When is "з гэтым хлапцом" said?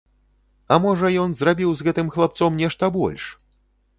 1.77-2.57